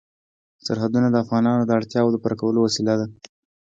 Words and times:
سرحدونه 0.65 1.07
د 1.11 1.15
افغانانو 1.23 1.63
د 1.65 1.71
اړتیاوو 1.79 2.13
د 2.13 2.17
پوره 2.23 2.35
کولو 2.41 2.59
وسیله 2.63 2.93
ده. 2.99 3.05